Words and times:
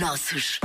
nossos. 0.00 0.58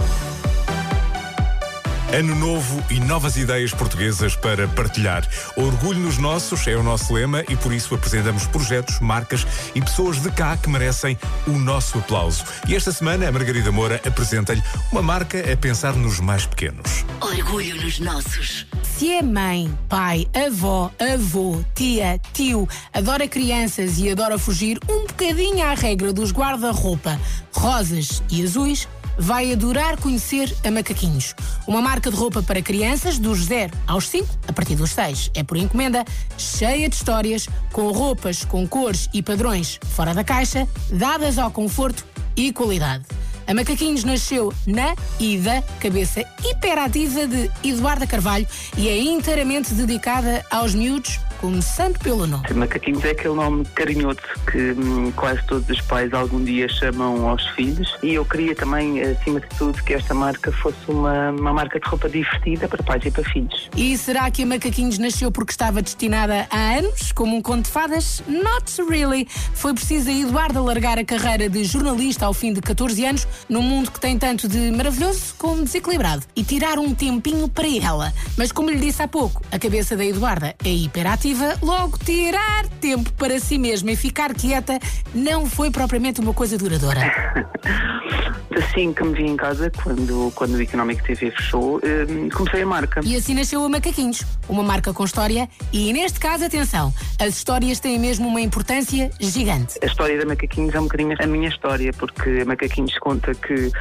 Ano 2.18 2.34
novo 2.36 2.82
e 2.90 3.02
novas 3.02 3.36
ideias 3.36 3.74
portuguesas 3.74 4.34
para 4.34 4.66
partilhar. 4.70 5.28
Orgulho 5.58 6.00
nos 6.00 6.18
nossos 6.18 6.66
é 6.68 6.76
o 6.78 6.82
nosso 6.82 7.14
lema 7.14 7.44
e 7.50 7.58
por 7.58 7.74
isso 7.74 7.94
apresentamos 7.94 8.48
projetos, 8.48 9.02
marcas 9.02 9.46
e 9.76 9.82
pessoas 9.82 10.22
de 10.22 10.32
cá 10.32 10.56
que 10.56 10.70
merecem 10.70 11.18
o 11.48 11.52
nosso 11.52 11.98
aplauso. 11.98 12.46
E 12.66 12.76
esta 12.76 12.94
semana 12.94 13.28
a 13.28 13.32
Margarida 13.32 13.74
Moura 13.74 14.00
apresenta-lhe 14.08 14.64
uma 14.90 15.02
marca 15.02 15.52
a 15.52 15.58
pensar 15.58 15.94
nos 15.96 16.22
mais 16.22 16.46
pequenos. 16.46 17.04
Orgulho 17.20 17.76
nos 17.82 18.00
nossos. 18.00 18.66
Se 18.98 19.12
é 19.12 19.22
mãe, 19.22 19.70
pai, 19.90 20.26
avó, 20.34 20.90
avô, 20.98 21.62
tia, 21.76 22.18
tio, 22.32 22.66
adora 22.94 23.28
crianças 23.28 23.98
e 23.98 24.10
adora 24.10 24.38
fugir 24.38 24.80
um 24.90 25.06
bocadinho 25.06 25.66
à 25.66 25.74
regra 25.74 26.14
dos 26.14 26.32
guarda-roupa 26.32 27.20
rosas 27.54 28.24
e 28.32 28.42
azuis, 28.42 28.88
vai 29.20 29.52
adorar 29.52 29.98
conhecer 29.98 30.56
a 30.64 30.72
Macaquinhos. 30.72 31.36
Uma 31.68 31.82
marca 31.82 32.10
de 32.10 32.16
roupa 32.16 32.42
para 32.42 32.62
crianças 32.62 33.20
dos 33.20 33.40
0 33.44 33.74
aos 33.86 34.08
5, 34.08 34.30
a 34.48 34.54
partir 34.54 34.78
dos 34.78 34.92
6. 34.92 35.30
É 35.34 35.44
por 35.44 35.58
encomenda, 35.58 36.06
cheia 36.38 36.88
de 36.88 36.96
histórias, 36.96 37.50
com 37.74 37.92
roupas 37.92 38.46
com 38.46 38.66
cores 38.66 39.10
e 39.14 39.22
padrões 39.22 39.78
fora 39.88 40.14
da 40.14 40.24
caixa, 40.24 40.66
dadas 40.90 41.38
ao 41.38 41.52
conforto 41.52 42.06
e 42.34 42.54
qualidade. 42.54 43.04
A 43.48 43.54
Macaquinhos 43.54 44.04
nasceu 44.04 44.54
na 44.66 44.96
e 45.20 45.38
da 45.38 45.62
cabeça 45.80 46.24
hiperativa 46.44 47.28
de 47.28 47.52
Eduarda 47.64 48.08
Carvalho 48.08 48.48
e 48.78 48.90
é 48.90 48.98
inteiramente 48.98 49.74
dedicada 49.74 50.44
aos 50.50 50.74
miúdos 50.74 51.20
começando 51.46 52.00
pelo 52.00 52.26
nome. 52.26 52.44
Macaquinhos 52.56 53.06
é 53.06 53.12
aquele 53.12 53.36
nome 53.36 53.64
carinhoso 53.76 54.18
que 54.52 54.72
hum, 54.72 55.12
quase 55.16 55.46
todos 55.46 55.70
os 55.70 55.80
pais 55.82 56.12
algum 56.12 56.44
dia 56.44 56.68
chamam 56.68 57.30
aos 57.30 57.46
filhos 57.50 57.96
e 58.02 58.16
eu 58.16 58.26
queria 58.26 58.56
também, 58.56 59.00
acima 59.00 59.40
de 59.40 59.48
tudo, 59.56 59.84
que 59.84 59.94
esta 59.94 60.16
marca 60.16 60.52
fosse 60.52 60.80
uma, 60.88 61.30
uma 61.30 61.54
marca 61.54 61.80
de 61.80 61.88
roupa 61.88 62.10
divertida 62.10 62.68
para 62.68 62.82
pais 62.82 63.06
e 63.06 63.12
para 63.12 63.24
filhos. 63.26 63.70
E 63.78 63.96
será 63.96 64.32
que 64.32 64.42
a 64.42 64.46
Macaquinhos 64.48 64.98
nasceu 64.98 65.32
porque 65.32 65.52
estava 65.52 65.84
destinada 65.84 66.48
há 66.50 66.78
anos, 66.78 67.12
como 67.12 67.36
um 67.36 67.44
conto 67.44 67.66
de 67.66 67.72
fadas? 67.72 68.24
Not 68.28 68.82
really. 68.90 69.28
Foi 69.54 69.76
preciso 69.76 70.10
a 70.10 70.14
Eduarda 70.14 70.60
largar 70.60 70.98
a 70.98 71.06
carreira 71.06 71.48
de 71.48 71.64
jornalista 71.64 72.26
ao 72.26 72.34
fim 72.34 72.54
de 72.54 72.62
14 72.62 73.06
anos, 73.06 73.28
num 73.48 73.62
mundo 73.62 73.92
que 73.92 74.00
tem 74.00 74.18
tanto 74.18 74.48
de 74.48 74.72
maravilhoso 74.72 75.36
como 75.38 75.62
desequilibrado, 75.64 76.24
e 76.36 76.44
tirar 76.44 76.80
um 76.80 76.96
tempinho 76.96 77.48
para 77.48 77.68
ela. 77.68 78.12
Mas 78.36 78.52
como 78.52 78.72
lhe 78.72 78.80
disse 78.80 79.04
há 79.04 79.08
pouco, 79.08 79.44
a 79.52 79.60
cabeça 79.60 79.96
da 79.96 80.04
Eduarda 80.04 80.56
é 80.64 80.72
hiperativa 80.72 81.35
logo 81.62 81.98
tirar 81.98 82.68
tempo 82.82 83.12
para 83.14 83.40
si 83.40 83.58
mesma 83.58 83.92
e 83.92 83.96
ficar 83.96 84.34
quieta 84.34 84.80
não 85.14 85.46
foi 85.46 85.72
propriamente 85.72 86.20
uma 86.20 86.34
coisa 86.34 86.58
duradoura. 86.58 87.02
Assim 88.56 88.94
que 88.94 89.04
me 89.04 89.14
vi 89.14 89.24
em 89.24 89.36
casa, 89.36 89.70
quando, 89.84 90.32
quando 90.34 90.54
o 90.54 90.62
Economic 90.62 91.04
TV 91.04 91.30
fechou, 91.32 91.76
hum, 91.78 92.30
comecei 92.30 92.62
a 92.62 92.66
marca. 92.66 93.02
E 93.04 93.16
assim 93.18 93.34
nasceu 93.34 93.62
a 93.62 93.68
Macaquinhos, 93.68 94.24
uma 94.48 94.64
marca 94.64 94.94
com 94.94 95.04
história 95.04 95.50
e, 95.74 95.92
neste 95.92 96.22
caso, 96.22 96.46
atenção, 96.46 96.94
as 97.20 97.36
histórias 97.36 97.82
têm 97.82 98.00
mesmo 98.00 98.28
uma 98.28 98.40
importância 98.40 99.12
gigante. 99.20 99.78
A 99.84 99.86
história 99.86 100.18
da 100.18 100.26
Macaquinhos 100.26 100.74
é 100.74 100.80
um 100.80 100.84
bocadinho 100.84 101.16
a 101.20 101.28
minha 101.28 101.50
história, 101.50 101.92
porque 101.94 102.42
a 102.42 102.46
Macaquinhos 102.46 102.98
conta 103.00 103.34
que 103.36 103.72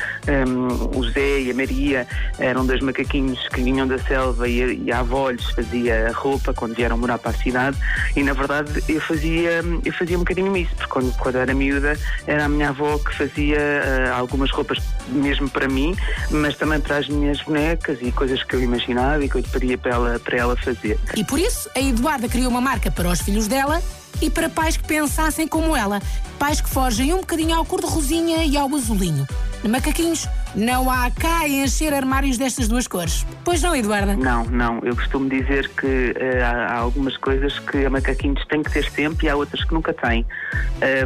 um, 0.48 0.98
o 0.98 1.08
Zé 1.10 1.42
e 1.42 1.50
a 1.52 1.54
Maria 1.54 2.06
eram 2.38 2.66
dois 2.66 2.80
macaquinhos 2.80 3.48
que 3.48 3.62
vinham 3.62 3.86
da 3.86 3.98
selva 3.98 4.48
e 4.48 4.62
a, 4.62 4.66
e 4.66 4.92
a 4.92 5.00
avó 5.00 5.30
lhes 5.30 5.44
fazia 5.50 6.10
roupa 6.12 6.52
quando 6.52 6.74
vieram 6.74 6.98
morar 6.98 7.18
para 7.18 7.30
a 7.30 7.33
cidade 7.34 7.76
e 8.16 8.22
na 8.22 8.32
verdade 8.32 8.82
eu 8.88 9.00
fazia, 9.00 9.62
eu 9.84 9.92
fazia 9.92 10.16
um 10.16 10.20
bocadinho 10.20 10.56
isso, 10.56 10.74
porque 10.74 10.90
quando, 10.90 11.12
quando 11.16 11.36
era 11.36 11.54
miúda 11.54 11.98
era 12.26 12.44
a 12.44 12.48
minha 12.48 12.70
avó 12.70 12.98
que 12.98 13.14
fazia 13.14 13.58
uh, 13.58 14.14
algumas 14.14 14.50
roupas 14.50 14.78
mesmo 15.08 15.48
para 15.48 15.68
mim, 15.68 15.96
mas 16.30 16.56
também 16.56 16.80
para 16.80 16.98
as 16.98 17.08
minhas 17.08 17.40
bonecas 17.42 17.98
e 18.00 18.10
coisas 18.12 18.42
que 18.42 18.54
eu 18.54 18.62
imaginava 18.62 19.24
e 19.24 19.28
que 19.28 19.36
eu 19.36 19.42
pedia 19.42 19.76
para 19.76 19.94
ela, 19.94 20.18
para 20.18 20.36
ela 20.36 20.56
fazer. 20.56 20.98
E 21.16 21.24
por 21.24 21.38
isso 21.38 21.68
a 21.74 21.80
Eduarda 21.80 22.28
criou 22.28 22.50
uma 22.50 22.60
marca 22.60 22.90
para 22.90 23.08
os 23.08 23.20
filhos 23.20 23.46
dela 23.46 23.82
e 24.20 24.30
para 24.30 24.48
pais 24.48 24.76
que 24.76 24.84
pensassem 24.84 25.46
como 25.46 25.76
ela, 25.76 26.00
pais 26.38 26.60
que 26.60 26.68
fogem 26.68 27.12
um 27.12 27.18
bocadinho 27.18 27.54
ao 27.54 27.64
cor-de-rosinha 27.64 28.44
e 28.44 28.56
ao 28.56 28.72
azulinho. 28.74 29.26
Macaquinhos, 29.62 30.28
não 30.54 30.90
há 30.90 31.10
cá 31.10 31.48
encher 31.48 31.92
armários 31.92 32.38
destas 32.38 32.68
duas 32.68 32.86
cores. 32.86 33.26
Pois 33.44 33.62
não, 33.62 33.74
Eduarda? 33.74 34.16
Não, 34.16 34.44
não. 34.44 34.80
Eu 34.82 34.94
costumo 34.94 35.28
dizer 35.28 35.68
que 35.70 35.86
uh, 35.86 36.44
há, 36.44 36.74
há, 36.74 36.78
algumas 36.78 37.16
coisas 37.16 37.58
que 37.58 37.84
a 37.84 37.90
macaquinhos 37.90 38.44
tem 38.46 38.62
que 38.62 38.72
ter 38.72 38.84
sempre 38.90 39.26
e 39.26 39.30
há 39.30 39.36
outras 39.36 39.64
que 39.64 39.74
nunca 39.74 39.92
têm. 39.92 40.24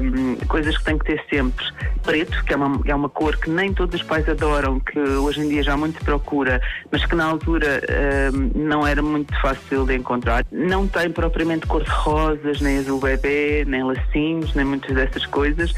Um, 0.03 0.37
coisas 0.47 0.77
que 0.77 0.85
tem 0.85 0.99
que 0.99 1.05
ter 1.05 1.25
sempre. 1.31 1.65
Preto, 2.03 2.45
que 2.45 2.53
é 2.53 2.57
uma, 2.57 2.81
é 2.87 2.95
uma 2.95 3.09
cor 3.09 3.37
que 3.37 3.51
nem 3.51 3.73
todos 3.73 4.01
os 4.01 4.07
pais 4.07 4.29
adoram, 4.29 4.81
que 4.81 4.99
hoje 4.99 5.41
em 5.41 5.49
dia 5.49 5.63
já 5.63 5.77
muito 5.77 5.99
se 5.99 6.05
procura, 6.05 6.61
mas 6.91 7.05
que 7.05 7.15
na 7.15 7.25
altura 7.25 7.83
um, 8.33 8.67
não 8.67 8.87
era 8.87 9.03
muito 9.03 9.39
fácil 9.41 9.85
de 9.85 9.97
encontrar. 9.97 10.45
Não 10.51 10.87
tem 10.87 11.11
propriamente 11.11 11.67
cor 11.67 11.83
de 11.83 11.91
rosas, 11.91 12.61
nem 12.61 12.79
azul 12.79 13.01
bebê, 13.01 13.65
nem 13.67 13.83
lacinhos, 13.83 14.55
nem 14.55 14.65
muitas 14.65 14.95
dessas 14.95 15.27
coisas. 15.27 15.73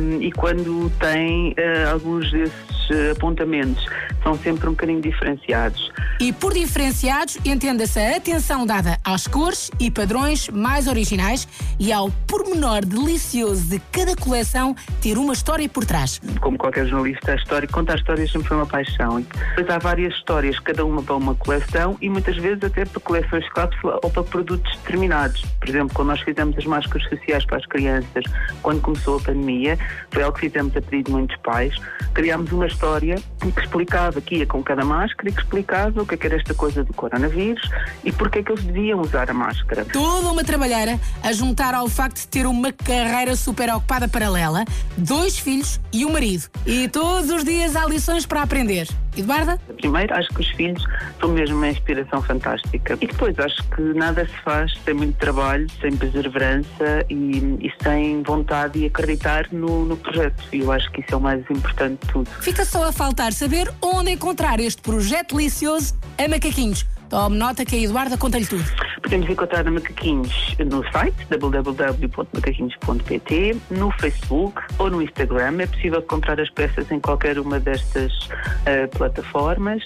Um, 0.00 0.20
e 0.20 0.30
quando 0.32 0.90
tem 0.98 1.52
uh, 1.52 1.92
alguns 1.92 2.30
desses 2.30 2.90
apontamentos 3.12 3.84
são 4.22 4.36
sempre 4.36 4.68
um 4.68 4.72
bocadinho 4.72 5.00
diferenciados. 5.00 5.92
E 6.18 6.32
por 6.32 6.52
diferenciados, 6.52 7.38
entenda-se 7.44 8.00
a 8.00 8.16
atenção 8.16 8.66
dada 8.66 8.98
às 9.04 9.26
cores 9.26 9.70
e 9.78 9.90
padrões 9.90 10.48
mais 10.48 10.88
originais 10.88 11.46
e 11.78 11.92
ao 11.92 12.10
pormenor 12.26 12.84
delicioso 12.84 13.68
de 13.68 13.78
cada 13.92 14.16
coleção 14.16 14.74
ter 15.00 15.18
uma 15.18 15.32
história 15.32 15.68
por 15.68 15.84
trás. 15.84 16.20
Como 16.40 16.58
qualquer 16.58 16.86
jornalista, 16.86 17.32
a 17.32 17.34
história, 17.36 17.68
contar 17.68 17.96
histórias 17.96 18.32
sempre 18.32 18.48
foi 18.48 18.56
uma 18.56 18.66
paixão. 18.66 19.20
Depois 19.20 19.70
há 19.70 19.78
várias 19.78 20.14
histórias, 20.14 20.58
cada 20.58 20.84
uma 20.84 21.02
para 21.02 21.14
uma 21.14 21.34
coleção 21.34 21.96
e 22.00 22.08
muitas 22.08 22.36
vezes 22.36 22.64
até 22.64 22.84
para 22.84 23.00
coleções 23.00 23.48
cápsula 23.50 24.00
ou 24.02 24.10
para 24.10 24.24
produtos 24.24 24.76
determinados. 24.78 25.42
Por 25.60 25.68
exemplo, 25.68 25.94
quando 25.94 26.08
nós 26.08 26.20
fizemos 26.22 26.56
as 26.58 26.64
máscaras 26.64 27.08
sociais 27.08 27.44
para 27.44 27.58
as 27.58 27.66
crianças, 27.66 28.24
quando 28.62 28.80
começou 28.80 29.18
a 29.18 29.20
pandemia, 29.20 29.78
foi 30.10 30.22
algo 30.22 30.36
que 30.36 30.48
fizemos 30.48 30.76
a 30.76 30.80
pedido 30.80 31.06
de 31.06 31.12
muitos 31.12 31.36
pais, 31.38 31.74
criámos 32.14 32.50
uma 32.50 32.66
história 32.66 32.85
que 33.52 33.60
explicava 33.60 34.20
que 34.20 34.36
ia 34.36 34.46
com 34.46 34.62
cada 34.62 34.84
máscara 34.84 35.28
e 35.28 35.32
que 35.32 35.40
explicava 35.40 36.02
o 36.02 36.06
que, 36.06 36.14
é 36.14 36.16
que 36.16 36.26
era 36.26 36.36
esta 36.36 36.54
coisa 36.54 36.84
do 36.84 36.92
coronavírus 36.92 37.68
e 38.04 38.12
porque 38.12 38.38
é 38.38 38.42
que 38.42 38.52
eles 38.52 38.64
deviam 38.64 39.00
usar 39.00 39.30
a 39.30 39.34
máscara. 39.34 39.84
Toda 39.84 40.30
uma 40.30 40.44
trabalheira 40.44 40.98
a 41.22 41.32
juntar 41.32 41.74
ao 41.74 41.88
facto 41.88 42.16
de 42.16 42.28
ter 42.28 42.46
uma 42.46 42.72
carreira 42.72 43.34
super 43.36 43.68
ocupada 43.70 44.08
paralela, 44.08 44.64
dois 44.96 45.38
filhos 45.38 45.80
e 45.92 46.04
um 46.04 46.12
marido. 46.12 46.44
E 46.64 46.88
todos 46.88 47.30
os 47.30 47.44
dias 47.44 47.76
há 47.76 47.86
lições 47.86 48.26
para 48.26 48.42
aprender. 48.42 48.88
Eduarda? 49.16 49.58
Primeiro, 49.76 50.14
acho 50.14 50.28
que 50.30 50.40
os 50.40 50.48
filhos 50.50 50.84
são 51.20 51.30
mesmo 51.30 51.56
uma 51.56 51.68
inspiração 51.68 52.22
fantástica. 52.22 52.98
E 53.00 53.06
depois, 53.06 53.38
acho 53.38 53.62
que 53.70 53.80
nada 53.80 54.26
se 54.26 54.36
faz 54.42 54.72
sem 54.84 54.94
muito 54.94 55.16
trabalho, 55.18 55.66
sem 55.80 55.96
perseverança 55.96 57.04
e, 57.08 57.38
e 57.60 57.72
sem 57.82 58.22
vontade 58.22 58.78
e 58.78 58.86
acreditar 58.86 59.48
no, 59.52 59.84
no 59.84 59.96
projeto. 59.96 60.42
E 60.52 60.60
eu 60.60 60.72
acho 60.72 60.90
que 60.92 61.00
isso 61.00 61.14
é 61.14 61.16
o 61.16 61.20
mais 61.20 61.40
importante 61.50 62.00
de 62.06 62.12
tudo. 62.12 62.30
Fica 62.40 62.64
só 62.64 62.88
a 62.88 62.92
faltar 62.92 63.32
saber 63.32 63.72
onde 63.80 64.10
encontrar 64.10 64.60
este 64.60 64.82
projeto 64.82 65.36
delicioso 65.36 65.94
a 66.18 66.28
Macaquinhos. 66.28 66.86
Tome 67.08 67.36
nota 67.36 67.64
que 67.64 67.76
a 67.76 67.78
Eduarda 67.78 68.16
conta-lhe 68.18 68.46
tudo. 68.46 68.64
Podemos 69.06 69.30
encontrar 69.30 69.66
a 69.68 69.70
Macaquinhos 69.70 70.56
no 70.58 70.82
site 70.90 71.14
www.macaquinhos.pt, 71.30 73.56
no 73.70 73.92
Facebook 74.00 74.60
ou 74.80 74.90
no 74.90 75.00
Instagram. 75.00 75.60
É 75.60 75.66
possível 75.68 76.02
comprar 76.02 76.40
as 76.40 76.50
peças 76.50 76.90
em 76.90 76.98
qualquer 76.98 77.38
uma 77.38 77.60
destas 77.60 78.12
uh, 78.24 78.88
plataformas 78.98 79.84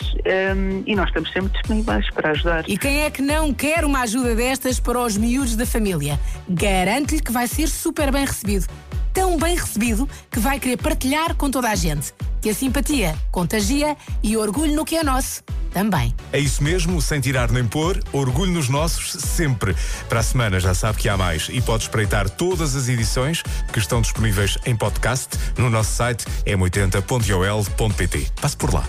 um, 0.57 0.83
e 0.87 0.97
nós 0.97 1.09
estamos 1.09 1.31
sempre 1.33 1.53
disponíveis 1.53 2.09
para 2.13 2.31
ajudar. 2.31 2.65
E 2.67 2.79
quem 2.79 3.03
é 3.03 3.11
que 3.11 3.21
não 3.21 3.53
quer 3.53 3.85
uma 3.85 4.01
ajuda 4.01 4.35
destas 4.35 4.81
para 4.81 4.99
os 4.99 5.19
miúdos 5.19 5.55
da 5.55 5.67
família? 5.67 6.19
Garanto-lhe 6.49 7.21
que 7.21 7.31
vai 7.31 7.47
ser 7.47 7.69
super 7.69 8.11
bem 8.11 8.25
recebido. 8.25 8.69
Tão 9.13 9.39
bem 9.39 9.57
recebido 9.57 10.09
que 10.31 10.39
vai 10.39 10.59
querer 10.61 10.77
partilhar 10.77 11.35
com 11.35 11.51
toda 11.51 11.69
a 11.69 11.75
gente. 11.75 12.13
Que 12.41 12.51
a 12.51 12.55
simpatia 12.55 13.17
contagia 13.31 13.97
e 14.23 14.37
orgulho 14.37 14.75
no 14.75 14.85
que 14.85 14.97
é 14.97 15.03
nosso 15.03 15.43
também. 15.73 16.15
É 16.33 16.39
isso 16.39 16.63
mesmo, 16.63 17.01
sem 17.01 17.21
tirar 17.21 17.51
nem 17.51 17.65
pôr, 17.65 18.03
orgulho 18.13 18.53
nos 18.53 18.69
nossos 18.69 19.13
sempre. 19.13 19.75
Para 20.09 20.21
a 20.21 20.23
semana 20.23 20.61
já 20.61 20.75
sabe 20.75 20.99
que 20.99 21.09
há 21.09 21.17
mais 21.17 21.49
e 21.51 21.61
pode 21.61 21.85
espreitar 21.85 22.29
todas 22.29 22.75
as 22.77 22.89
edições 22.89 23.43
que 23.73 23.79
estão 23.79 24.01
disponíveis 24.01 24.59
em 24.67 24.77
podcast 24.77 25.29
no 25.57 25.71
nosso 25.71 25.93
site 25.93 26.25
m80.ol.pt. 26.47 28.27
Passe 28.41 28.57
por 28.57 28.75
lá. 28.75 28.85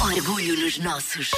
Orgulho 0.00 0.64
nos 0.64 0.78
nossos. 0.78 1.30